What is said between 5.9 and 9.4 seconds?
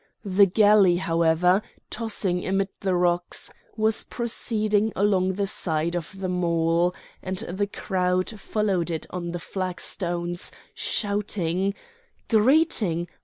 of the mole, and the crowd followed it on the